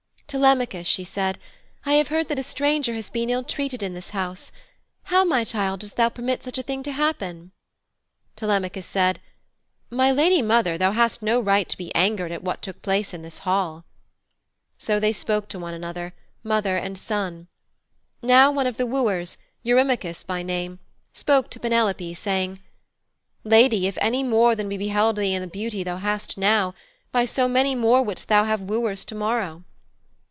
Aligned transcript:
'Telemachus,' 0.33 0.87
she 0.87 1.03
said, 1.03 1.37
'I 1.85 1.93
have 1.95 2.07
heard 2.07 2.29
that 2.29 2.39
a 2.39 2.43
stranger 2.43 2.93
has 2.93 3.09
been 3.09 3.29
ill 3.29 3.43
treated 3.43 3.83
in 3.83 3.93
this 3.93 4.11
house. 4.11 4.49
How, 5.11 5.25
my 5.25 5.43
child, 5.43 5.81
didst 5.81 5.97
thou 5.97 6.07
permit 6.07 6.41
such 6.41 6.57
a 6.57 6.63
thing 6.63 6.83
to 6.83 6.93
happen?' 6.93 7.51
Telemachus 8.37 8.85
said, 8.85 9.19
'My 9.89 10.09
lady 10.09 10.41
mother, 10.41 10.77
thou 10.77 10.93
hast 10.93 11.21
no 11.21 11.41
right 11.41 11.67
to 11.67 11.75
be 11.75 11.93
angered 11.93 12.31
at 12.31 12.45
what 12.45 12.61
took 12.61 12.81
place 12.81 13.13
in 13.13 13.23
this 13.23 13.39
hall.' 13.39 13.83
So 14.77 15.01
they 15.01 15.11
spoke 15.11 15.49
to 15.49 15.59
one 15.59 15.73
another, 15.73 16.13
mother 16.45 16.77
and 16.77 16.97
son. 16.97 17.49
Now 18.21 18.51
one 18.53 18.67
of 18.67 18.77
the 18.77 18.85
wooers, 18.85 19.37
Eurymachus 19.63 20.23
by 20.23 20.43
name, 20.43 20.79
spoke 21.11 21.49
to 21.49 21.59
Penelope, 21.59 22.13
saying: 22.13 22.61
'Lady, 23.43 23.85
if 23.85 23.97
any 23.99 24.23
more 24.23 24.55
than 24.55 24.69
we 24.69 24.77
beheld 24.77 25.17
thee 25.17 25.33
in 25.33 25.41
the 25.41 25.47
beauty 25.49 25.83
thou 25.83 25.97
hast 25.97 26.37
now, 26.37 26.73
by 27.11 27.25
so 27.25 27.49
many 27.49 27.75
more 27.75 28.01
wouldst 28.01 28.29
thou 28.29 28.45
have 28.45 28.61
wooers 28.61 29.03
to 29.03 29.13
morrow.' 29.15 29.65